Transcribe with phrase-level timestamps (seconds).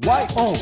[0.00, 0.56] YONNIRI.com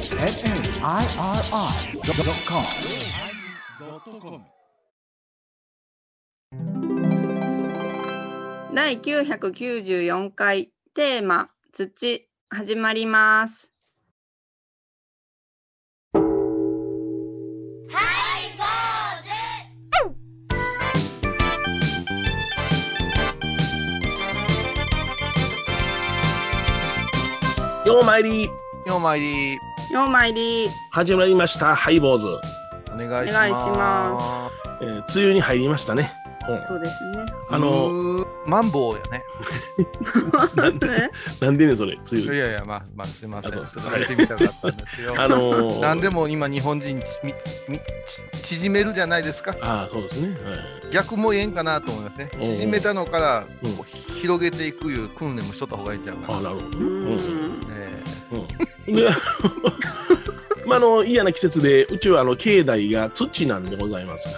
[8.74, 13.70] 第994回テーマ「土」始まります。
[27.86, 28.50] ようまいり
[28.88, 29.54] ようまいり、
[29.92, 32.26] ようまいり始まりましたハイボーズ、
[32.90, 33.50] お願いします。
[33.50, 36.10] お願いしまえー梅雨に入りましたね、
[36.48, 37.26] うんそうですね。
[37.50, 39.22] あのマンボウやね。
[40.56, 43.52] なんでねなんでねそれ梅雨いやいや、まあ、まあ、すいません。
[43.52, 45.14] ちょっあそうですと入れてみたかったんですよ。
[45.18, 47.34] あのー、なんでも今、日本人ちみ
[47.68, 47.78] み
[48.42, 49.54] ち縮めるじゃないですか。
[49.60, 52.30] ああそうですね、はい逆もええんかなと思いますね。
[52.40, 53.46] 縮めたのから、
[54.22, 56.34] 広げていくいう訓練もしとった方がいいんちゃうかな。
[56.36, 57.67] ああなるほどうん
[58.86, 59.08] うん、で
[60.66, 64.28] まああの嫌な季節でうちはあの境内が土なんでございます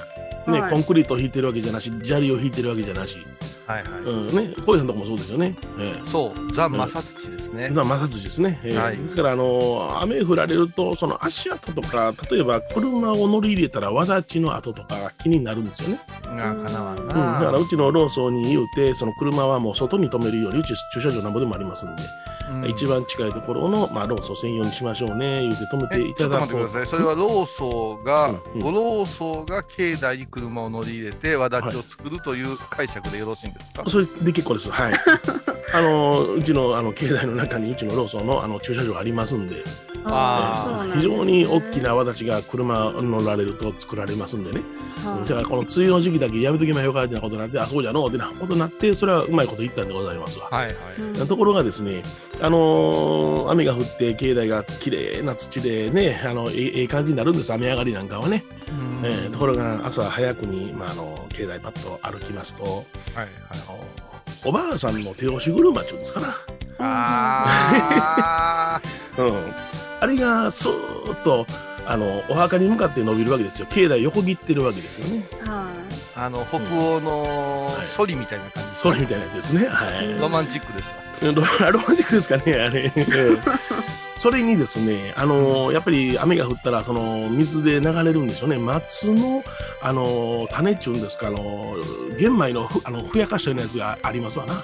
[0.46, 0.72] が、ねはい。
[0.72, 4.00] コンクリートを引いてるわけじゃなし砂利を引いてるわけじゃなし、ーはいはい。
[4.00, 6.06] うんね、小さんとこもそうですよね、ええ。
[6.06, 7.70] そう、ザ・マサ土ですね。
[7.70, 8.96] まあ、摩擦ですね、えーはい。
[8.96, 17.58] ですからあの雨降られるとその足跡とか例えば車を乗り入れたらわだちの跡とか気になるんですよね、がかなわんうん、だからな。
[17.58, 26.86] うちのローソンに言うてその車はもう外に止めるようにうち駐車場なんぼでもありますんで、うん一番近いところの、まあ、ローソン専用にしましょうね言うて止めていただくっと待ってください。
[26.86, 34.70] それはローソーが、ごローソーが境内に車を乗り入れて、わだちを作るという解釈でよろしいんですか、それで結構です。
[34.70, 34.92] はい。
[35.72, 39.62] あのうちのあの境内の中にうちのローソンのあの駐車場ありますんで
[40.04, 44.60] 非常に大きな輪立ちが車乗られると作られますんでね、
[45.04, 45.26] はい。
[45.26, 47.20] じゃあこの梅雨の時期だけやめときましょうかってな。
[47.20, 50.48] ことになって、あ、そうじゃのうってなことになって、それはうまいこと言ったんでございますわ。
[50.50, 50.74] はいはい。
[51.00, 51.26] うん。
[51.28, 52.02] ところがですね、
[52.40, 58.44] あのー雨が降って境内が綺麗な土でね、あの、ええええ感じになるんです、雨上がりなんかはね。
[58.68, 59.06] うん。
[59.06, 62.74] えーところが朝早くに、まあ、あの、境内パッと歩きますと、はい
[63.16, 63.26] はい。
[63.50, 63.80] あの
[64.44, 66.36] おばあさんの手押し車っていうんですかな。
[66.82, 68.80] あ
[69.18, 69.26] うん。
[70.00, 71.46] あれが、そーっと、
[71.86, 73.66] あの、お墓に向かって伸びるわけですよ。
[73.66, 75.26] 境内横切ってるわけですよね。
[75.44, 79.66] はーあの北欧のはいソリみたいな感じですそれみたいなやつですね。
[79.66, 80.18] はい。
[80.18, 81.32] ロマンチックですわ。
[81.32, 82.92] ロ ロマンチックですかね、あれ。
[82.94, 83.38] ええ
[84.18, 88.58] それにですね、あのやっぱり雨が降ったら、その水で流れるんでしょうね。
[88.58, 89.42] 松の、
[89.80, 91.76] あの種っていうんですか、あの
[92.18, 94.62] 玄米のふあのふやかしたようなやつがありますわな。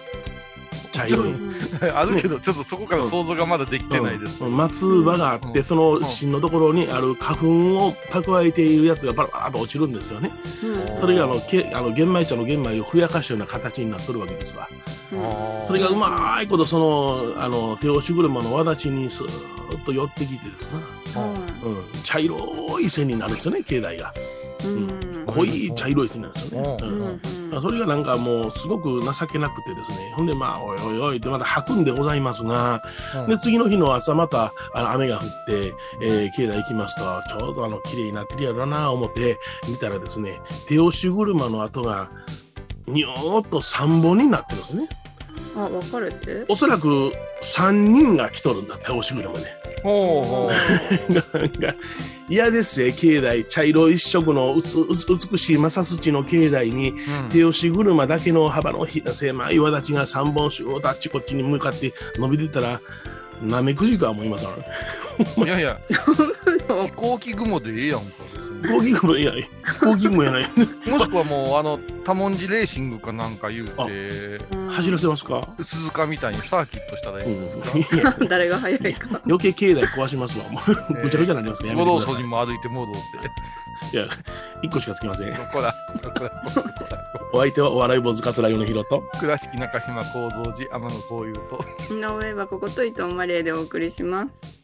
[0.97, 1.11] 茶い。
[1.11, 1.35] 色い。
[1.95, 4.43] あるけど、ちょっとそこから想像がまだできてないです。
[4.43, 10.31] うん松葉があって、うんその芯のところにある花粉を蓄えているやつがバラバラと落ちるんですよね。
[10.63, 14.69] うんそれがあのけあの玄米茶の玄米をふやかしたような形になってるわけですわ。
[15.67, 19.29] それがうまいことそのあの手押し車の輪立ちにスー
[19.71, 20.69] ッと寄ってきてですね、
[21.15, 21.35] は
[21.65, 24.13] うん、茶色い線になるんですよね境内が
[24.65, 27.21] いうん濃い茶色い線になるんですよね、ううん
[27.55, 27.63] うん。
[27.63, 30.15] それがなんかもうすごく情けなくてですね。
[30.17, 32.83] ほんでまあおいおいおいってまた吐くんでございますが、
[33.15, 33.29] うん。
[33.29, 39.39] で次の日の朝またあの雨が降って、えー境内行きますとちょうどあの綺麗になってるやろな思って
[39.69, 42.11] 見たらですね手押し車の跡が
[42.87, 44.89] にょーっと3本になってるんですね。
[45.57, 46.45] あ、分かれて？
[46.49, 49.66] おそらく3人が来とるんだ、手押し車で。
[49.87, 50.51] ほうほ
[51.09, 51.77] う なんか、
[52.29, 53.45] 嫌ですね、境内。
[53.45, 62.81] 茶色一色の美しい正土の境内に、うん手押し車だけの幅のひ狭い輪立ちが3本シューッとあっちこっちに向かって伸びてたら、
[63.41, 64.57] なめくじか思いますか
[65.39, 65.45] ら。
[65.45, 65.81] いやいや、
[66.67, 68.07] 飛行機雲でええやんか。
[68.63, 69.49] 別に飛行機雲、いや、飛
[69.81, 70.43] 行機雲やない。
[70.89, 74.39] もしくはもう、あの、多文字レーシングかなんか言うあて、
[74.71, 75.49] 走らせますか？
[75.65, 79.21] 鈴鹿みたいにサーキットしたらいいんですか、誰が早いか。
[79.25, 80.49] 余計境内壊しますわ。
[80.49, 83.01] もうぐちゃぐちゃになりますからやめ五道にも歩いて戻って。
[83.97, 84.07] いや、
[84.63, 85.33] 1個しかつきません。
[85.33, 87.03] どこだ、どこだ、どこだ？
[87.33, 89.03] お相手はお笑い坊主桂米宏と。
[89.19, 91.65] 倉敷中島幸三寺天野幸雄と。
[91.91, 94.56] 井上はここと伊藤マレーでお送りします。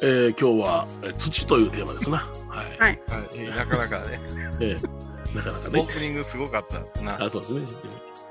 [0.00, 2.18] えー今日はえー土というテーマですな。
[2.48, 2.78] はい。
[2.78, 3.00] はい。
[3.08, 4.20] はい、なかなかね、
[4.60, 4.88] えー
[5.36, 5.80] なかなかオね。
[5.82, 7.16] ープニングすごかったな。
[7.16, 7.66] あ、そうですね。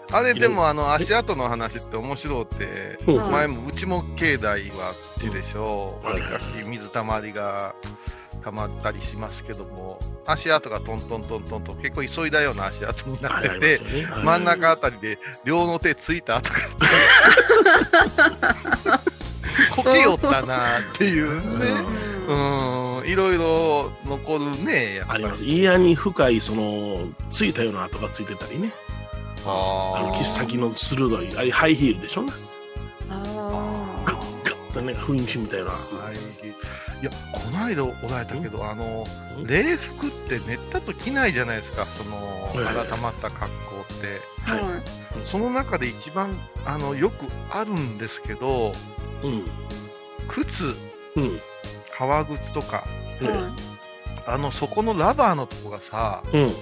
[0.09, 6.05] あれでもあの足跡の話って面白って、前もうちも境内は土でしょう。
[6.05, 7.75] はいわりかし水たまりが
[8.41, 13.81] 溜まったりしますけども、足跡がトントントントンと結構急いだような足跡になってはいて、
[14.23, 16.59] 真ん中あたりで両の手ついた跡があ
[18.95, 19.03] った。
[19.75, 21.67] こけよったなっていうね。
[22.27, 25.01] うんうん、いろいろ残るね。
[25.07, 25.43] あります。
[25.45, 28.73] 嫌に深い、その、ついたような跡がついてたりね。
[29.45, 32.21] あの、切っ先の鋭い、あれ、ハイヒールでしょ？
[32.23, 32.33] うな。
[33.09, 33.77] あ
[34.77, 35.71] したね、雰囲気みたいな。
[35.71, 35.77] は
[36.11, 36.15] い。
[37.01, 39.05] いや、この間おられたけど、あの
[39.37, 44.21] ん、礼服って寝たと着ないじゃないですか、その、ええ改まった格好って。
[44.49, 44.69] はいは
[45.25, 48.73] その中で一番、あの、よくあるんですけど、
[49.23, 49.45] うん。
[50.27, 50.75] 靴、
[51.15, 51.41] うん。
[51.97, 52.85] 革靴とか、
[53.21, 53.25] い。
[53.25, 53.51] えは
[54.25, 56.53] あの、そこのラバーのとこがさ、えうん。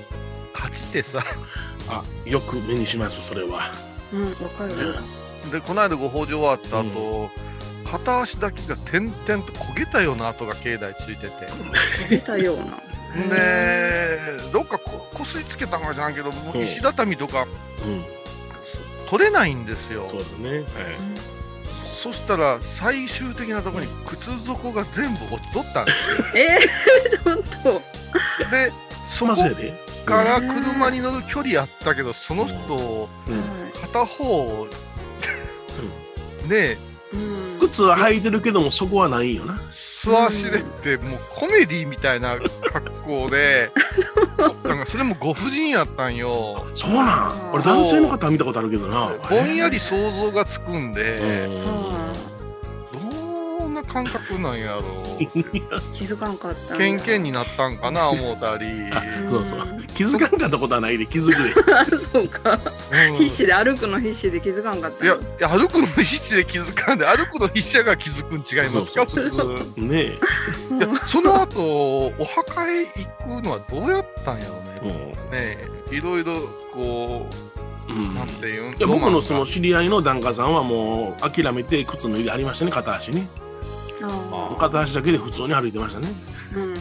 [0.53, 1.23] 勝ちてさ、
[1.89, 3.71] あ、よく目にします、それは。
[4.13, 4.15] い。
[4.15, 4.95] うん、わかる。
[5.51, 7.29] で、この間ご法事終わった後、
[7.89, 11.47] 片足だけが点々と焦げたような跡が境内ついてて。
[12.09, 12.79] 出たような。
[13.29, 14.19] で、
[14.51, 16.31] どっかここすりつけたんかじゃんけど、
[16.61, 17.47] 石畳とか
[17.83, 18.14] うん。
[19.09, 20.19] 取れないんですよそう。
[20.19, 20.49] ですね。
[20.51, 20.65] はい。
[22.01, 27.69] そしたら最終的なところに靴底が全部落ちとったんです えー、ちょっと。
[27.69, 27.81] よ。
[28.51, 28.71] で、
[29.07, 29.35] そこ。
[30.05, 33.81] から車に乗る距離あったけど、その人、うん。
[33.81, 34.67] 片方、
[36.47, 36.77] ね
[37.11, 37.59] うん。
[37.59, 39.59] 靴は履いてるけども、そこはないよな。
[40.05, 42.37] 素足でって、もうコメディみたいな
[42.71, 43.71] 格好で、
[44.63, 46.63] なんかそれもご婦人やったんよ。
[46.75, 47.51] そうなん。
[47.51, 49.13] 俺、男性の方は見たことあるけどな。
[49.27, 51.49] ぼんやり想像がつくんで、
[53.95, 54.83] 感覚なんやろう。
[55.95, 56.75] 気づかんかった。
[56.75, 58.91] ケンケンになったんかな 思ったり、
[59.31, 59.83] そうそう。
[59.95, 61.53] 気づかんかったことはないで、気づくで。
[62.11, 62.59] そうか。
[63.09, 69.71] うん必死で歩くの必死で気づかんかったいや、いや歩くの必死で気づかんで、歩くの必死やが気づくん違いますか、普通。
[69.77, 70.19] ねえ。
[70.71, 74.93] うんいや、その後、お墓へ行くのはどうやったんやろうね。
[75.29, 76.33] んねいろいろ、
[76.73, 77.55] こう、
[77.87, 83.44] うんなんていうんいや僕のそのロ知り合いの檀家さんはもう諦めて靴脱いでありましたね片足ねあ
[84.57, 86.07] 片足だけで普通に歩いてましたね。
[86.53, 86.75] ーうん。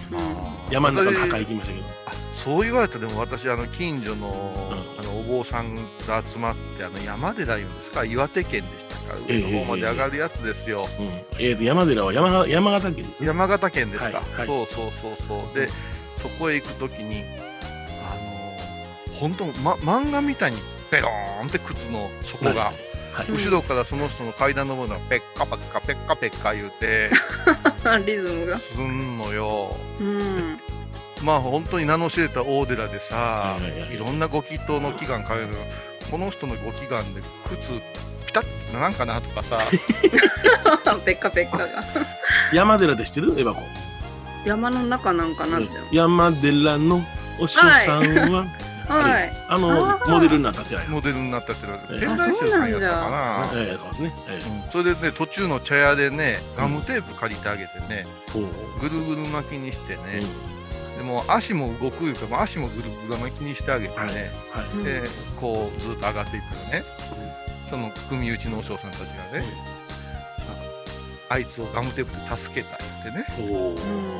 [0.70, 1.86] 山の中の墓行きましたけど。
[2.06, 5.00] あそう言われたらでも私あの近所の,、うん。
[5.00, 5.74] あのお坊さん
[6.06, 8.04] が集まってあの山寺言うんですか？
[8.04, 9.18] 岩手県でしたか？
[9.28, 11.06] ええ上の方まで上がるやつですよ、うん。
[11.06, 13.28] えーと山寺は山が山形県ですね。
[13.28, 14.46] 山形県ですか、はいはい。
[14.46, 15.54] そうそうそうそう。
[15.54, 15.68] で
[16.16, 17.24] そこへ行くときに
[18.02, 20.58] あの本当、ま、漫画みたいに
[20.90, 22.74] ペローンって靴の底が、はい
[23.28, 27.10] 後ろからその人の階段登るのがペッカペッカペッカペッカ言うて
[28.06, 28.58] リズムが。
[28.58, 30.60] すんのようん。
[31.22, 35.54] まあ本当に名の知れた大寺でさ、はいはいはいいろんなご祈祷の祈願書いてる
[36.10, 37.80] この人のご祈願で靴
[38.26, 39.58] ピタッとなんかなとかさ
[41.04, 41.82] ペッカペッカが。
[42.52, 43.38] 山寺で知ってる？
[43.40, 43.62] エバコ
[44.44, 45.68] 山の中なんかなって。
[45.92, 47.02] 山寺の
[47.40, 48.63] お師匠さんは、はい。
[48.88, 50.10] あのあー。
[50.10, 51.66] モデルになったってないモデルになったって
[51.98, 53.50] 天台宗さんやったかな。
[53.54, 54.70] ええそうですね、えうん。
[54.70, 58.04] それでね途中の茶屋でねガムテープ借りてあげてね
[58.34, 58.80] う。
[58.80, 60.20] ぐるぐる巻きにしてね、
[60.92, 60.98] うん。
[60.98, 64.10] でも足も動くいうか足もぐるぐる巻きにしてあげてね、はい。
[64.10, 64.30] はい。
[64.74, 65.02] うんで
[65.40, 66.82] こうずっと上がっていくのね。
[67.70, 69.44] その組打ちの和尚さんたちがね、
[71.34, 73.26] あいつをガムテープで助けた言ってね。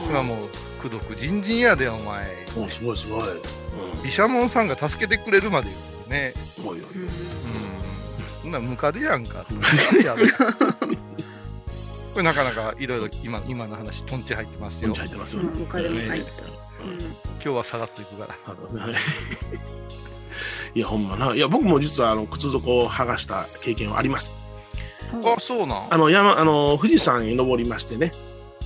[0.05, 0.49] それはもう
[0.83, 2.27] 苦毒人人やでお前。
[2.57, 3.39] おうすごいすごい、うん、
[4.03, 5.77] 毘沙門さんが助けてくれるまで言
[6.07, 6.35] うね。
[6.67, 7.03] おいおいうん。
[7.03, 7.09] うん。
[8.43, 9.47] そんなムカデやんか。
[12.15, 14.93] これなかなかいろいろ今今の話トンチ入ってますよ。
[14.93, 16.43] 入ってますよ、うん、他でも入った。
[16.85, 16.99] うんうん。
[17.01, 18.35] 今日はさらっといくから。
[20.75, 21.33] いやほんまな。
[21.33, 24.33] いや僕も実はあの靴底を剥がした経験はあります
[25.25, 25.87] あそうなん。
[25.91, 28.13] あの山あの富士山に登りましてね。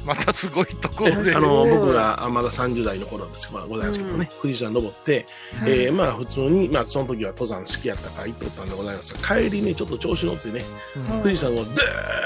[0.05, 1.35] またすごいとこえろで。
[1.35, 5.26] あの僕があまだ30代の頃ですございますけどね、富士山登って、
[5.59, 5.73] はい。
[5.73, 10.62] えーまあ普通に、まあその時は登山好きやったから行っとったんでございますが帰りねちょっと調子乗ってね
[10.97, 11.23] うん。
[11.23, 11.75] 富士山をずー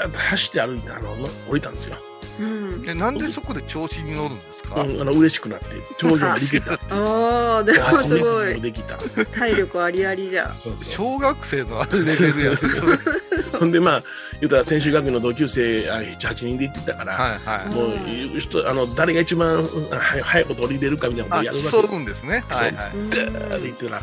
[0.09, 1.97] っと走って歩いてあのの降りたんですよ、
[2.39, 2.83] うん。
[2.87, 5.65] えなんでそこで調子に乗るんですか、うん、あの嬉しくなって
[5.97, 6.91] 頂上まで行けたっていう。
[7.03, 8.55] ああ、でもすごい。
[8.55, 8.97] もできた。
[9.35, 10.53] 体力ありありじゃ。
[10.63, 12.97] そうそう小学生のあるレベルやでそれ。
[13.59, 14.03] ほんでまあ
[14.41, 17.73] 言うたら専修学院の同級生あ78人で行ってたから、はいはい。
[17.73, 21.69] もう人あの誰が一番うん早早いこと降りれるかみたいなことやるわけ。
[21.69, 22.43] 競うんですね。
[22.49, 24.01] はいはうんでーったら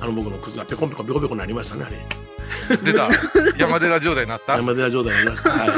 [0.00, 1.96] あの僕の靴がペコンペコンペコペコになりましたねあれ。
[1.96, 1.98] い
[2.84, 3.08] 出た。
[3.58, 4.56] 山寺状態になった。
[4.56, 5.68] 山寺状態になりました、はい、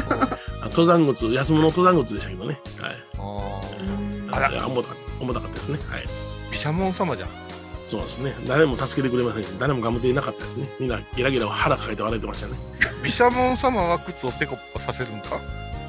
[0.58, 2.61] あ登山靴安物の登山靴でしたけどね。
[2.81, 2.97] はい。
[3.19, 4.89] あうんあらいや重た
[5.21, 5.79] 重たかったですね。
[5.89, 6.03] はい。
[6.05, 6.07] ー
[6.53, 7.29] 毘沙門様じゃん。
[7.87, 8.35] そうですね。
[8.47, 10.69] 誰も助けてくれませんし誰もガムテいなかったですね。
[10.79, 12.53] みんなギラギラ腹抱えて笑ってましたね。
[13.03, 15.41] 毘沙門様は靴をペコペコさせるんか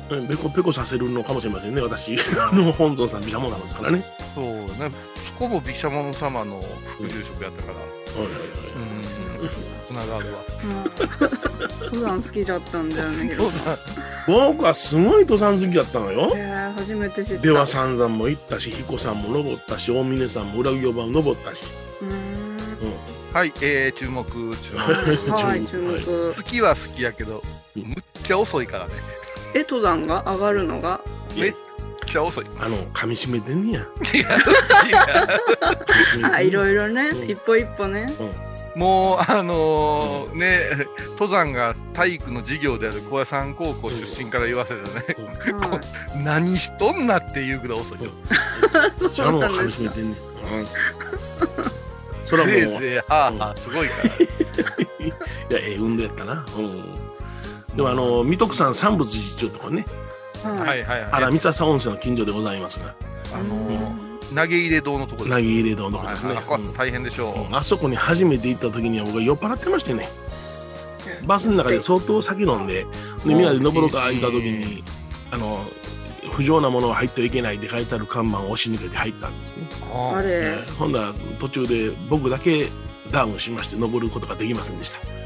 [0.10, 1.82] うんペコペコさせるのかもしれませんね。
[1.82, 2.18] 私
[2.54, 4.06] の本尊さんビシャモンなんですからね。
[4.34, 4.92] そうね。
[5.28, 7.78] そこも毘沙門様の副住職やったから。
[7.78, 8.94] はいはいはい。
[8.94, 8.99] うん
[9.88, 11.86] つながるわうん。
[11.86, 12.90] 登山好きだったん。
[12.90, 13.78] だよね、ヒロさん。
[14.28, 17.42] 僕はすごい登山好きだったのよへえ、初めて知った。
[17.42, 21.64] 出羽三山も行ったし彦山も登ったし大峰山も裏行場も登ったし、
[22.02, 22.10] うん。
[22.10, 22.18] うん、
[23.34, 24.80] はいえー、注目注目
[25.32, 26.34] はい、注目。
[26.36, 27.42] 好きは好きやけど
[27.76, 27.84] うん。
[27.84, 28.94] むっちゃ遅いからね
[29.56, 31.02] え、登山が上がるのが
[31.36, 31.54] めっ
[32.06, 32.46] ちゃ遅い。
[32.60, 33.72] あの、噛み締めてん。
[33.72, 33.88] ねや。
[34.14, 34.24] 違う、違
[36.22, 36.26] う。
[36.26, 37.26] あ、いろいろねう。
[37.26, 37.30] ん。
[37.30, 38.12] 一歩一歩ね。
[38.76, 48.12] もう、あのーね、登山が体育の授業である小屋山高校出身から言わせたらね、はい何しとんなっていうぐらい遅いよ。
[49.14, 50.16] じゃあもう噛み締めてんねん。
[52.26, 54.04] それはもう、せいぜい、はあはあ、すごいから。
[55.06, 55.16] いや、
[55.52, 56.46] ええ運動やったな。
[56.58, 56.84] うん。
[57.76, 59.86] でもあの、三徳山三仏寺とかね、
[60.44, 60.52] は。
[60.52, 61.12] はいいはいはい。
[61.12, 62.94] 荒三笹温泉の近所でございますが、
[63.34, 66.34] あのー投げ入れ堂のところ投げ入れ堂のとこですね。
[66.34, 67.52] はいは大変でしょう。
[67.52, 67.56] ん。
[67.56, 70.10] あそこに初めて行った時には僕は酔っ払ってましてね、
[71.26, 72.86] バスの中で相当酒飲んで、
[73.26, 74.84] でみんなで登ろうか言った時に、
[75.32, 75.66] あの、
[76.32, 79.68] 不浄なものは入ってはいけないって書いてある看板を押し抜けて入ったんですね。
[79.94, 79.98] う。
[79.98, 80.18] あ。
[80.18, 80.30] あれ。
[80.30, 82.68] えーほんなら途中で僕だけ
[83.12, 85.19] ダウンしまして登ることができませんでした。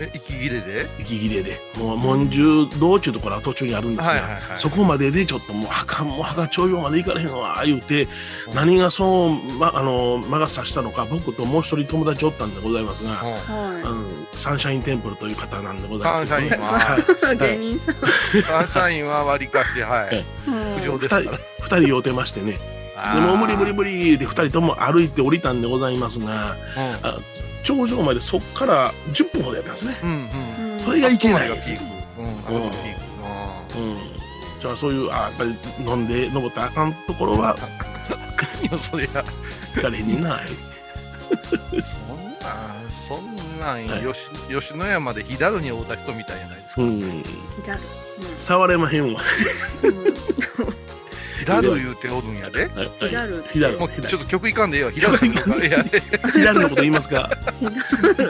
[0.00, 0.86] え、息切れで？
[0.98, 1.60] 息切れで。
[1.76, 4.42] もう、文殊道中ところは途中にあるんですが、はいはいはい。
[4.56, 8.08] そこまででちょっともう、あかん、もう、はか頂上まで行かれへんわ、言うて、
[8.54, 17.34] 何がそう、ま、あの、魔が差したのか、僕ともう一人友達おったんでございますが、うんはうん、サンシャインテンプルという方なんでございますサンシャインは、はい。
[17.34, 17.38] い。
[17.38, 17.94] 芸人さん。
[17.96, 20.24] サンシャインはわりかし、はい。
[20.46, 21.22] うん不良ですから。
[21.22, 22.58] 二人二人酔うてましてね、
[23.14, 26.56] でもう無理無理無理で二人とも歩いて降りたんでございますが、
[27.62, 29.98] 頂上までそっから10分ほどやったんですね。
[30.02, 30.10] うん。
[30.10, 30.80] うんうん。
[30.80, 31.72] それがいけないあです。
[34.60, 35.54] じゃあそういう、あやっぱり
[35.86, 37.56] 飲んで登ったらあかんところは、
[38.62, 39.24] いや、そりゃ、
[39.76, 40.40] 行かれへんねんな。
[41.46, 46.82] そんなん、そんなん、はいよし吉野山で火だるに会うた人みたいじゃないですか。
[46.82, 47.00] うん。
[47.58, 47.78] 至る。
[48.36, 49.20] 触れまへんわ。
[49.84, 50.87] うん
[51.38, 52.66] 火だる言うておるんやで。
[52.66, 54.90] はいヒダルヒダルもうちょっと曲いかんでええよ。
[54.90, 55.64] 火だるのから。
[55.64, 57.30] いや、ヒダルのこと言いますか？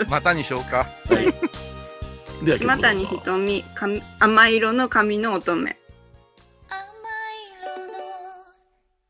[0.09, 0.87] またにしようか。
[1.09, 2.45] はい。
[2.45, 5.77] では島谷ひとみ、髪甘色の髪の乙女。
[6.69, 6.79] 甘
[7.65, 7.95] 色の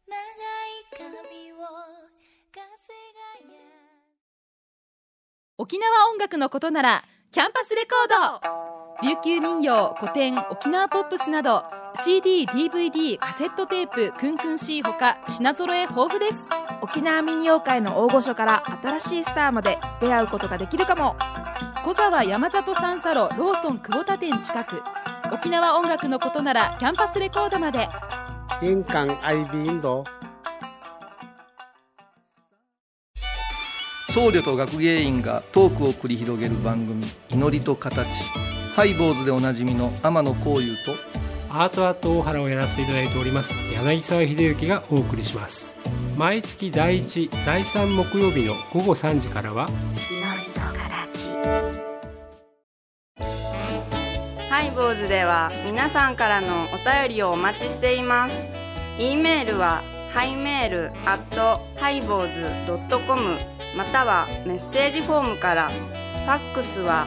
[0.08, 1.56] 長い髪を
[2.54, 3.20] 風が
[3.52, 3.58] や
[5.58, 8.08] 沖縄音楽のことならキャンパスレコー
[9.02, 11.64] ド琉球民謡古典沖縄ポップスなど
[12.00, 16.36] CD、DVD、カセットテープクンクン C ほか品揃え豊富です。
[16.80, 21.16] 沖縄民謡界の大御所から新しいスターまで出会うことができるかも。
[21.84, 24.80] 小沢山里三佐路ローソン久保田店近く。
[25.32, 27.88] 沖縄音楽のことならキャンパスレコードまで。
[28.62, 30.04] 印港 IB 印度
[34.10, 38.08] 僧侶と学芸員がトークを繰り広げる番組「祈りと形」
[38.74, 40.92] ハイボーズでおなじみの天野幸雄と
[41.58, 45.74] アートアート大原をやらせていただいております柳沢秀幸がお送りします
[46.16, 49.68] 毎月第1第3木曜日の午後3時からは
[54.48, 58.48] ハイボーズでは皆さんからのお便りをお待ちしています。
[58.98, 63.38] e メールはハイメールアットハイボーズドットコム
[63.76, 65.70] またはメッセージフォームから。
[66.28, 67.06] ファックスは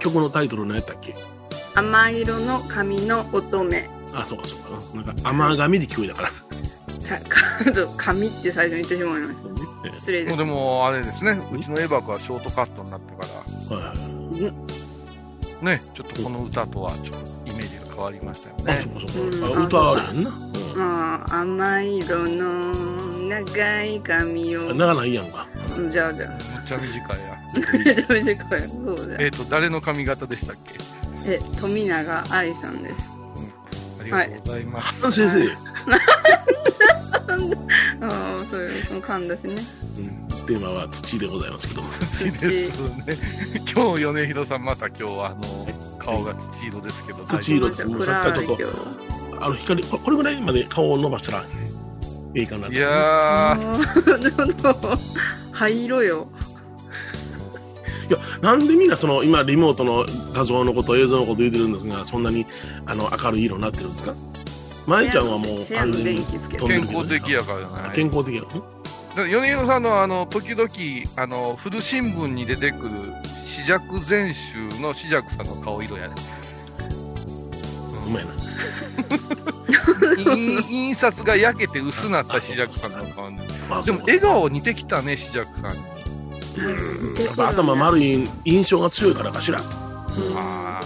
[0.00, 1.14] 曲のタイトル何やったっけ？
[1.74, 3.88] 甘色の髪の乙女。
[4.12, 4.96] あ、そうかそうか。
[4.96, 6.30] なんか、甘髪で聞こえたから。
[7.96, 9.88] 髪って最初に言ってしまいました。
[9.88, 10.36] え失礼です。
[10.36, 14.54] でも、あれですね、うちのエバクはショートカットになってかはいはいはい
[15.62, 18.98] ら、ね、ちょっとこの歌とはちょっとイメージが変わりましたよあ、ねそ。
[19.00, 19.46] うかそううんか。
[19.60, 20.30] あ歌われへんな。
[20.30, 22.72] うんまあ、甘色の
[23.30, 24.74] 長い髪を。
[24.74, 25.46] 長ないやんか。
[25.78, 26.30] うんじゃあじゃあ。
[26.30, 27.38] むっちゃ短いや。
[27.78, 28.68] めちゃめちゃ可愛い。
[28.68, 30.78] そうじゃえっ、と、誰の髪型でしたっけ？
[31.26, 33.02] え、富永愛さんです。
[34.00, 35.06] ありがとうございます。
[35.06, 35.52] あ先生、
[38.02, 39.54] ああ、そういう、その噛んだしね。
[39.98, 41.88] うんテーマは土でございますけども。
[41.90, 43.16] 土ですね。
[43.72, 45.68] 今日、米広さん、また今日は、あの、
[45.98, 48.58] 顔が土色ですけど、土色ですもうさっきと
[49.40, 51.44] あの光、ここれぐらいまで顔を伸ばしたら、
[52.34, 54.98] いいかなっていやー、
[55.52, 56.28] 灰色 よ。
[58.08, 62.46] いや、なんでみんなその、今、リモートの画像のこと、映像のこと言ってるんですが、そんなに、
[62.86, 64.14] あの、明るい色になってるんですか？
[64.86, 66.24] 舞ちゃんはもう完全に。
[66.66, 67.94] 健康的やからじゃない。
[67.94, 68.48] 健康的やか
[69.16, 70.68] ら米広さんのあの、時々、
[71.16, 72.90] あの、古新聞に出てくる、
[73.44, 76.14] 紫尺全集の紫尺さんの顔色やね。
[78.10, 78.30] うまいな。
[80.20, 83.40] い印刷が焼けて薄なった紫尺さんの顔ね。
[83.68, 87.24] まあ、でも、笑顔似てきたね、紫尺さんに。
[87.24, 89.60] やっぱ頭丸い印象が強いからかしら。
[89.60, 89.62] あ
[90.36, 90.80] あ。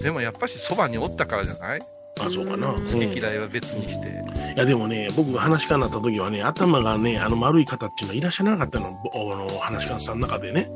[0.00, 1.82] でもやっぱしそばにおったからじゃない？
[2.20, 2.68] あ、そうかな。
[2.68, 4.22] うん好き嫌いは別にして。
[4.54, 10.70] いやでもね、僕が話し家になった時はね、頭がね、あの丸い方っていうのはいらっしゃらなかったの、ぼあの話し家さんの中でね。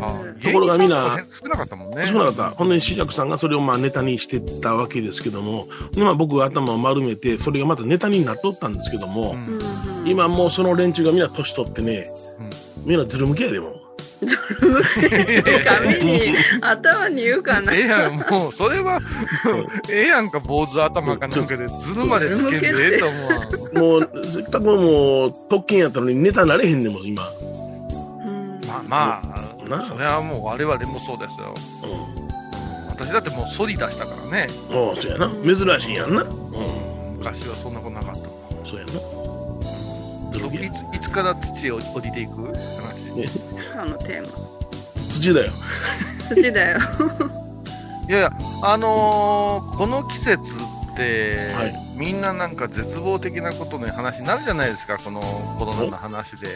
[0.00, 2.06] あところがみんな少なかったもんね。
[2.06, 2.50] そうなかった。
[2.50, 9.58] ほんで、志尺さんがそれをまあネタにしてたわけですけども、でまあ僕が頭を丸めて、それがまたネタになっとったんですけども、うん
[10.04, 12.50] 今もうその連中がみんな年取ってね、うん
[12.84, 13.82] みんなズル向けやでも。
[15.64, 19.00] 髪に頭に言うかなええやん、もう、それは、
[19.90, 23.40] ええやんか、坊主頭かなんかで、ずるまでつけんでええと思うわ。
[23.74, 27.22] もう、せっかくもう特権やったのにネタなれへんねんもん、今。
[28.66, 31.54] まあまあ、なそれはもう我々もそうですよ。
[31.84, 34.46] う私だってもう反り出したからね。
[34.70, 34.74] ん。
[34.76, 35.28] おうそうやな。
[35.42, 36.22] 珍しいんやんな。
[36.22, 37.16] うん。
[37.18, 38.20] 昔はそんなことなかった。
[38.68, 38.92] そうやな。
[40.52, 42.32] いついつから土を降りていく？
[42.42, 42.52] 話。
[43.72, 44.28] 今日のテーマ
[45.08, 45.52] 土だよ。
[46.28, 46.78] 土だよ
[48.08, 50.36] いやいや、あのーこの季節
[50.92, 55.20] って、はいみんななんか絶望的なことの話になるじゃないですか、この
[55.58, 56.48] コロナの話で。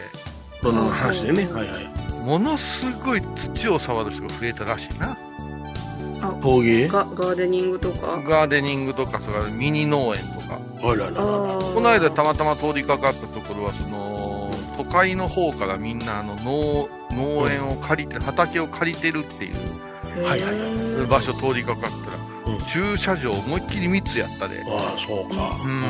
[0.61, 1.47] その話でね。
[1.53, 1.89] はいはい。
[2.27, 3.21] ものすごい
[3.55, 5.17] 土を触る人が増えたらしいな。
[6.41, 6.89] 陶芸？
[6.89, 8.21] ガガーデニングとか？
[8.21, 10.59] ガーデニングとか、それからミニ農園とか。
[10.83, 11.21] あらららら。
[11.21, 19.55] ここの間たまたま通りかかったところは、その、都会の方からみんなあの農、農園を借りて、畑を借りてるっていう
[20.25, 24.65] はいはいはい場所通りかかったら、うん駐車場思いっきり密やったで。
[24.67, 25.55] ああ、そうか。
[25.63, 25.85] うん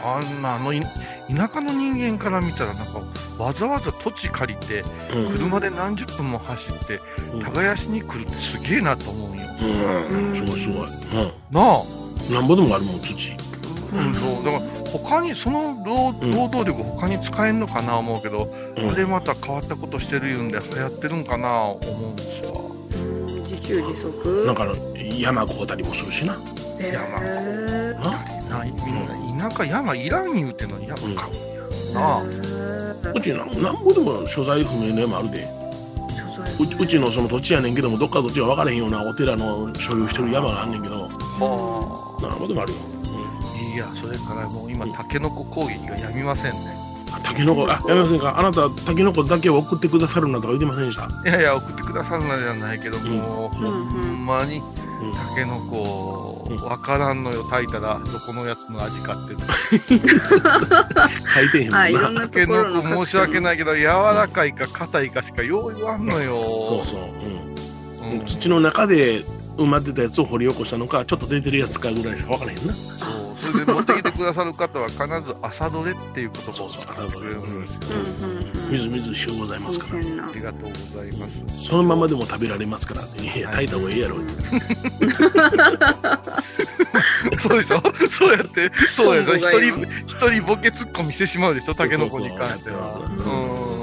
[0.00, 0.80] あんな、あのい、
[1.28, 3.00] 田舎の人間から見たら、なんか、
[3.38, 4.84] わざわざ土地借りて。
[5.32, 7.00] 車で何十分も走って、
[7.34, 9.46] うん耕しに来るってすげえなと思うんよ。
[9.60, 10.34] うん。
[10.34, 10.88] すごいすごい。
[10.88, 11.32] うん。
[11.50, 11.82] なあ。
[12.30, 13.12] なんぼでもあるもん、土。
[13.12, 14.44] うん、そう。
[14.44, 16.12] だから、他に、その労
[16.48, 22.62] 働力他に使えんのかな思うけど、うんこれまた変わったことしてるいうんで、流行ってるんかな思うんですわ。
[23.44, 24.46] 自給自足？
[24.46, 24.66] なんか
[25.18, 26.38] 山買うたりもするしな。
[26.80, 28.10] へ山ーな。
[28.60, 28.74] なみん
[29.06, 31.22] な田舎山いらん言うてんのに山買うんや。
[31.94, 32.22] なあ。
[33.14, 35.48] うちなんなんぼでも所在不明の山あるで。
[36.60, 42.78] うちうちのその土地やねんけども、どっか土地が分からへんようなお寺の所有してる山があんねんけど、はなんぼでもあるよ。
[43.04, 43.74] あ。
[43.74, 46.76] いや、それからもう今、タケノコ攻撃がやみませんね。
[47.12, 51.08] あタケノコ、あ、やめませんかあなた、タケノコだけを送ってくださるなとか言ってませんでした？
[51.24, 54.62] いやいや、送ってくださるのではないけど、もう、うんほんまに、
[55.00, 55.12] うん。
[55.12, 59.34] タケノコうん、わからんのよ、炊いたら、どこのやつの味かって。
[59.34, 59.40] 書
[61.42, 61.80] いてへんもんな。
[61.80, 66.36] あいろんなタケところのノコ申し訳ないけど、柔らかいか硬いかしかよう言わんのよ。
[66.36, 67.00] そうそう。
[67.00, 67.08] うん。
[68.20, 69.24] うん土の中で
[69.58, 72.72] 埋まってたやつを掘り起こしたのか、ちょっと出てるやつかぐらいしか分からへんな。
[72.72, 77.30] そうそれで持ってきてくださる方は必ず朝どれっていう言葉を使ってくれ。
[77.30, 77.98] るんですよ。
[77.98, 78.70] うんうんうん。
[78.70, 80.00] みずみずしゅうございますから。
[80.00, 80.02] あ
[80.34, 81.42] りがとうございます。
[81.66, 83.02] そのままでも食べられますから。
[83.02, 84.16] って、ね、炊いた方がええやろ。
[87.38, 87.82] そうでしょ？
[88.08, 91.74] そうやって、そうやで一人、一人ボケツッコミしてしまうでしょ？
[91.74, 92.94] タケノコに関しては。
[92.94, 93.28] そううそう。
[93.28, 93.30] ー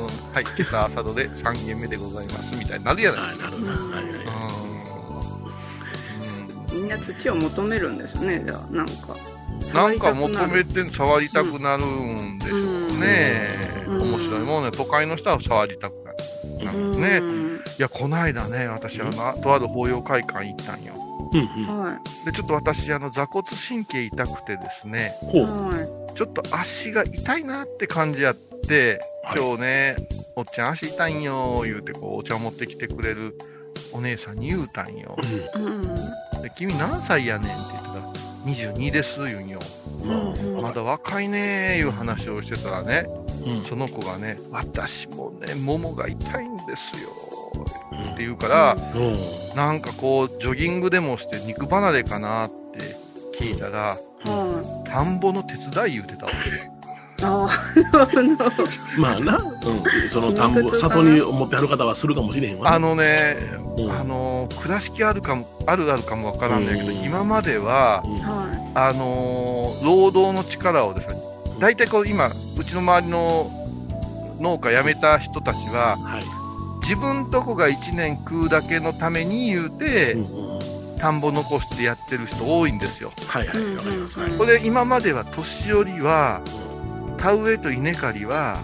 [0.03, 0.05] ん。
[0.33, 3.51] はい、今朝朝どれ？3軒目でございますみたいになるやないはい、ですか。
[6.73, 8.59] みんな土を求めるんですねじゃあ。
[8.71, 9.13] なんか。
[9.13, 9.17] ん
[9.73, 13.49] なんか求めて触りたくなるんでしょうね。
[13.87, 14.71] うん面白いもんね。
[14.71, 16.65] 都会の人は触りたくなる。
[16.65, 17.17] なんですね。
[17.17, 17.45] うん
[17.77, 20.93] いや、こないだね、私、あの、とある法要会館行ったんよ。
[21.33, 21.67] うんうん。
[21.67, 25.13] はで、ちょっと私、あの、座骨神経痛くてですね、
[26.15, 29.95] ちょっと足が痛いなって感じやって、はい今日ね、
[30.37, 33.37] おっちゃん足痛いんよ、言うて、こう、お茶持ってきてくれる
[33.91, 35.17] お姉さんに言うたんよ。
[36.45, 38.05] で、君何歳やねんって言ったら、
[38.45, 39.59] 22です、言うんよ。
[40.03, 43.07] うんまだ若いねー、いう話をしてたらね、
[43.43, 43.65] うん。
[43.65, 47.09] その子がね、私もね、ももが痛いんですよ、
[48.13, 49.55] って言うから、うん。
[49.55, 52.95] なんかこう、ジョギングでもして肉離れかなって
[53.39, 56.74] 聞いたら、は田んぼの手伝い言うてたわけ。
[57.17, 58.37] いああの
[58.97, 60.09] まあな、うん。
[60.09, 62.75] その田んぼ、里に持ってはる方はするかもしれへんわな。
[62.75, 63.37] あのね、
[63.77, 71.21] うんあの、倉敷あるかも、あるあるかもわからんだけど、うん今までは、うんはあのー労働の力をですね、
[71.59, 73.51] 大体こう今、うちの周りの
[74.39, 76.23] 農家辞めた人たちは、はい。
[76.81, 80.45] 自分とこが1年食うだけのために言うて、うんうん
[80.97, 83.11] 田んぼ残してやってる人多いんですよ。
[83.27, 84.17] はいはい、わかります。
[84.17, 84.31] はい。
[84.31, 86.41] これ今までは年寄りは、
[87.25, 88.59] 田植えと稲刈りは、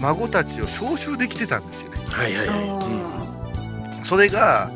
[0.00, 1.98] 孫たちを召集できてたんですよね。
[2.06, 4.06] はいはいはい。
[4.06, 4.70] それが、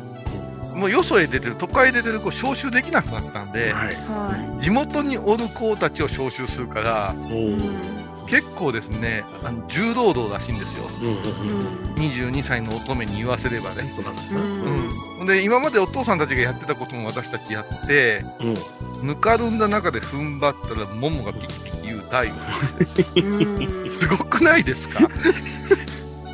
[0.75, 3.87] もうよそへ出てる、都会へ出てる子召集できなくなったんで、はい。
[3.95, 7.15] は地元におる子たちを召集するから、
[8.27, 10.83] 結構ですね、あの重労働らしいんですよ。
[11.01, 11.95] うんうんうん。
[11.95, 13.93] 22歳の乙女に言わせればね。
[13.95, 14.05] そう
[15.19, 19.07] なんで今までお父さんたちがやってたことも私たちやって、うん。
[19.07, 23.27] ぬかるんだ中で踏ん張ったら、ももがピキピキ言うタイム。
[23.83, 25.07] うんすごくないですか？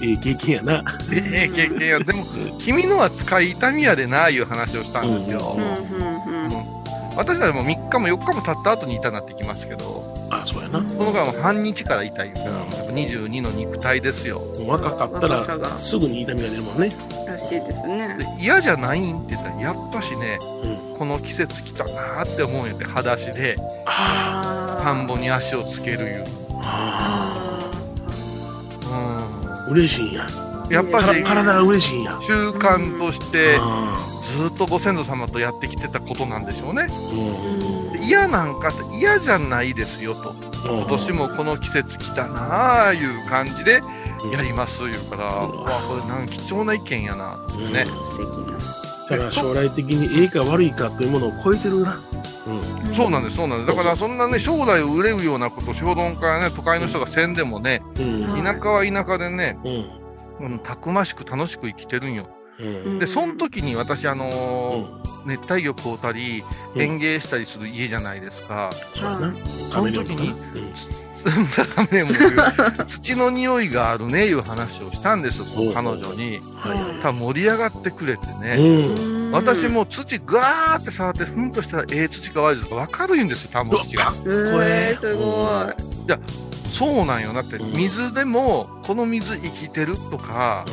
[0.02, 0.84] ええ経験やな。
[1.12, 2.00] ええ経験や。
[2.00, 2.26] でも、
[2.60, 5.60] 君のは使い痛みやでな、いう話をしたんですよう。
[5.60, 6.76] うんうんうん
[7.18, 10.84] 私たちも3日も4日も経った後に痛なってきますけど、あ、そうやな。
[10.86, 14.40] その間も半日から痛いから、もうやっぱ22の肉体ですよ。
[14.60, 15.42] もう若かったら、
[15.78, 16.94] すぐに痛みが出るもんね。
[17.26, 20.78] らしいですねで嫌じゃないんって言ったら、やっぱしね、うん。
[20.98, 26.24] この季節来たなーって思うんやって、裸足で、田んぼに足をつけるいう。
[26.62, 27.72] あ。
[29.68, 29.74] うん。
[29.74, 30.28] 嬉しいんや。
[30.70, 32.20] やっぱり、体が嬉しいんや。
[32.26, 36.88] 習慣として、あずっとご先祖様とやってきてたことなんでしょうね。
[38.02, 40.36] 嫌なんか嫌じゃないですよと。
[40.66, 43.82] 今年もこの季節来たなあいう感じで
[44.34, 47.86] やります言うから、うわ、これなんか貴重な意見やなってね。
[47.86, 52.00] 素敵なだから将来的にええか悪いかというものを超えてるな。
[52.48, 52.96] うん。
[52.96, 53.78] そうなんです、そうなんです。
[53.78, 58.44] だからそんなね、将来を憂うようなこと、評論家やね、都会の人がせんでもね、うん。
[58.44, 59.58] 田舎は田舎でね、
[60.40, 60.48] うん。
[60.48, 62.28] うん、たくましく楽しく生きてるんよ。
[62.60, 63.00] うん。
[63.00, 66.44] で、その時に私、あのー熱帯魚買うたり、
[66.76, 68.70] うん園芸したりする家じゃないですか。
[69.72, 70.36] その時に
[71.26, 71.32] うん
[71.76, 76.40] ダメも言う土の匂いがあるねいう話をしたんですよ、その彼女に。
[76.56, 78.56] はいはい多分盛り上がってくれてね。
[78.58, 79.32] うん。
[79.32, 84.14] 私も土ガーって触って、ふんとしたらええ土か悪い土か分かるんですよ、田んぼ土が。
[84.26, 86.18] えー、すごい
[86.72, 87.34] そうなんよ。
[87.34, 90.66] だって、うん水でも、この水生きてるとか、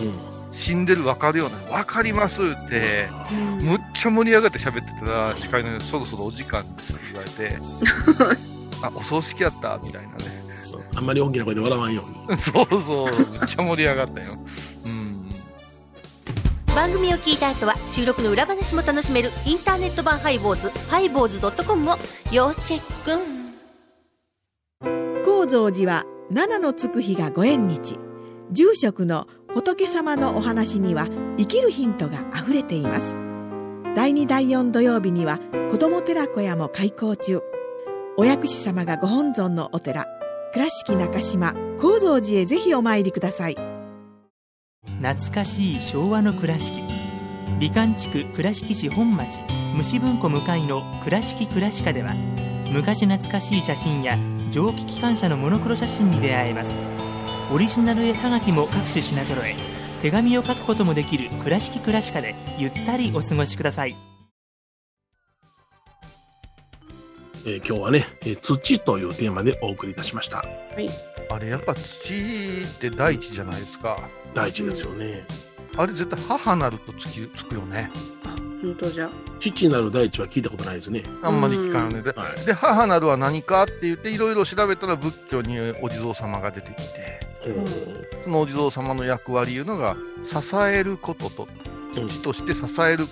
[0.52, 3.08] 死んでる分かるような、分かりますって、
[3.60, 7.58] むっちゃ盛り上がって喋ってたら、司会の人そろそろお時間ですって言われて、
[8.82, 10.41] あ、お葬式やったみたいなね。
[10.62, 10.82] そう。
[10.94, 12.38] あんまり大きな声で笑わんように。
[12.40, 14.38] そうそう、めっちゃ盛り上がったよ。
[14.84, 15.30] うん。
[16.74, 21.96] 番組を聞いた後は収録の裏話も楽しめるインターネット版ハイボーズハイボーズドットコムを
[22.32, 23.42] 要チェック。
[25.24, 27.98] 高蔵寺は七のつく日がご縁日。
[28.52, 33.14] 住職の仏様のお話には生きるヒントがあふれています。
[33.94, 35.38] 第2第4土曜日には
[35.70, 37.42] 子ども寺小屋も開校中。
[38.16, 40.06] お薬師様がご本尊のお寺
[40.52, 43.56] 倉敷中島・高蔵寺へぜひお参りください。
[45.00, 46.82] 懐かしい昭和の倉敷。
[47.58, 49.40] 美観地区倉敷市本町
[49.74, 52.12] 虫文庫向かいの「倉敷倉歯科」では
[52.70, 54.18] 昔懐かしい写真や
[54.50, 56.70] 蒸気機関車のモノクロ写真に出会えます。
[57.50, 59.54] オリジナル絵はがきも各種品揃え
[60.02, 63.96] 手紙を書くこともできる「倉敷倉歯科」でゆったりお過ごしください。
[67.44, 70.38] えー今日はね、えー土というテーマでお送りいたしました。
[70.38, 70.44] は
[70.78, 70.88] い
[71.30, 73.98] あれ、やっぱ土って大地じゃないですか。
[74.34, 75.26] 大事ですよね。
[75.76, 77.90] あれ絶対母なるとつきつくよね。
[78.62, 81.02] 本当じゃ父なる大地は聞いたことないですね。
[81.22, 82.10] あんまり聞かないで。
[82.12, 87.20] はいで、母なるは何かって言って、いろいろ調べたら仏教にお地蔵様が出てきて、
[88.24, 91.48] そのお地蔵様の役割いうのが、支えることと、
[91.94, 93.06] 土として支える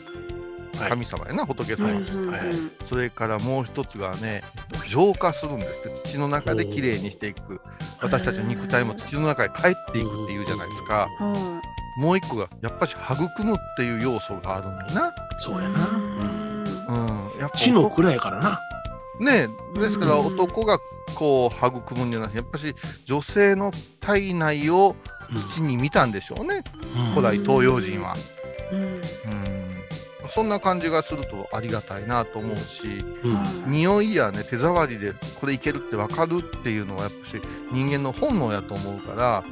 [0.78, 2.00] 神様やな、仏様。
[2.00, 2.70] として、うんうん。
[2.88, 4.42] それからもう一つがね、
[4.88, 7.60] 浄化するんですって、土の中できれいにしていく。
[8.00, 11.08] 私たちの肉体も土の中へ帰っていくっていうじゃないですか。
[11.18, 11.60] は
[11.98, 15.14] もう一個が、やっぱし育むっていう要素があるんだな。
[15.40, 15.86] そうやな。
[15.88, 17.40] うん。
[17.40, 18.60] やっぱ地の蔵やからな。
[19.20, 20.78] ねえ、ですから男が
[21.14, 24.96] こう育むんじゃなくて、やっぱし女性の体内を
[25.52, 26.64] 土に見たんでしょうね、
[27.10, 28.16] 古代東洋人は。
[28.72, 28.99] うん
[30.34, 33.04] そんな感じがするとありがたいなと思うし、
[33.66, 39.44] 匂いやね、手触りでこれいけるって分かるっていうのはやっぱし人間の本能やと思うから、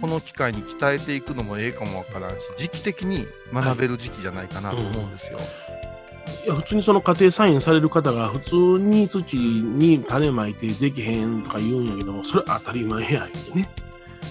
[0.00, 5.38] この機会に鍛えていくのもええかもわからんし、時期的に学べる時期じゃないかなと思うんですよ。
[6.44, 13.68] いや、普通にその家庭菜園される方が普通に土に種まいてできへんとか言うんやけども、それ当たり前や言うね。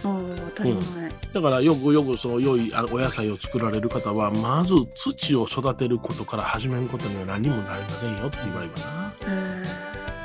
[0.03, 0.19] 当
[0.55, 9.13] たり前、だからよくよくその良いあお野菜を作られる方は、まず土を育てることから始めることには何もなりませんよって言われるかな。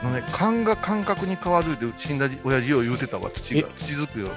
[0.02, 4.28] あのね、勘が感覚に変わるで死んだ親父を言うてたわ、土が、土づくよ。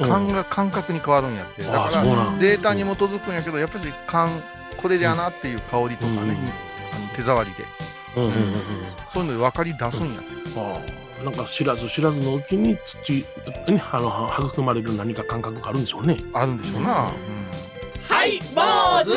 [0.00, 0.08] うん。
[0.08, 1.62] 勘が感覚に変わるんやって。
[1.62, 4.30] だから、んデータに基づくんやけど、やっぱり勘、
[4.76, 6.36] これじゃなっていう香りとかね、
[6.92, 7.64] あの手触りで。
[8.16, 8.54] うんうんうんうん。
[9.12, 10.20] そういうので分かり出すんや。
[10.20, 10.60] って。
[10.60, 13.24] ああなんか知らず知らずのうちに土に
[13.90, 16.18] あの育まれる何か感覚があるんでしょうね。
[16.34, 17.10] あるんでしょうな。
[18.08, 18.60] はい、坊
[19.10, 19.16] 主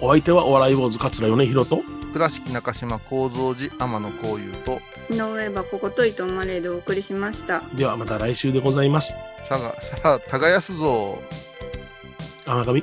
[0.00, 7.62] お相手はお笑い坊主桂米宏と、倉敷中島幸三寺天野幸雄と、井上箱こと伊藤マレーでお送りしました。
[7.74, 9.14] ではまた来週でございます。
[9.48, 11.18] さが、さあ、耕すぞ。
[12.46, 12.82] 甘神。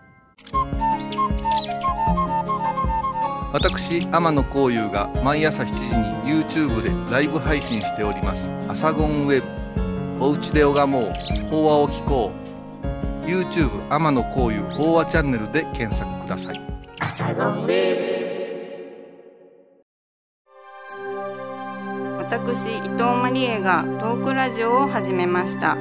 [3.53, 5.73] 私天野幸雄が毎朝7時
[6.27, 9.47] に YouTube でライブ配信しております「アサゴンウェブ」
[10.23, 11.31] 「おうちで拝もう。
[11.51, 12.31] 法話を聞こ
[13.23, 16.61] う」YouTube 天野幸雄法話チャンネルで検索ください。
[22.17, 25.75] 私伊藤マリエがトークラジオを始めました。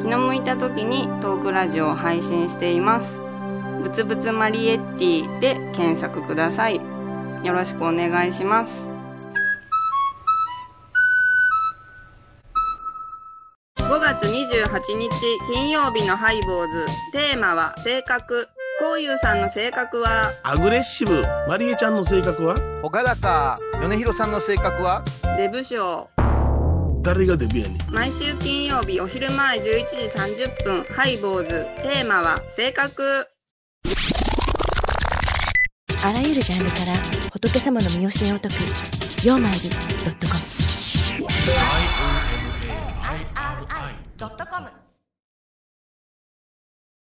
[0.00, 3.21] 気の向いた時にトークラジオを配信しています。
[3.82, 6.76] ぶつぶつマリエッティで検索ください。
[6.76, 8.86] よろしくお願いします。
[13.76, 15.10] 5月28日
[15.52, 16.86] 金曜日のハイボーズ。
[17.12, 18.48] テーマは性格。
[18.80, 20.30] こういうさんの性格は？
[20.42, 21.22] アグレッシブ。
[21.46, 22.54] マリエちゃんの性格は？
[22.80, 25.04] ほがらか、米広さんの性格は？
[25.36, 26.08] デブ賞
[27.02, 27.92] 誰がデビューやねん？
[27.92, 31.66] 毎週金曜日お昼前11時30分ハイボーズ。
[31.82, 33.28] テーマは性格
[36.04, 36.94] あらゆるジャンルから
[37.32, 38.54] 仏様の身教えを解く
[39.26, 40.40] 「曜マイルドットコム」
[44.18, 44.81] ドットコム。